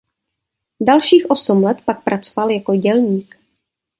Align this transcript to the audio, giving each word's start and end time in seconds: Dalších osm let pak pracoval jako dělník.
Dalších 0.87 1.29
osm 1.29 1.63
let 1.63 1.81
pak 1.81 2.03
pracoval 2.03 2.49
jako 2.49 2.75
dělník. 2.75 3.37